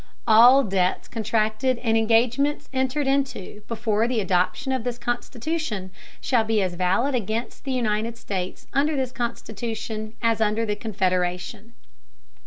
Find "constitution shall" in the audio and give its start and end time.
4.97-6.43